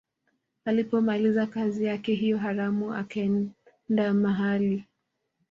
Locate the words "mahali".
4.13-4.85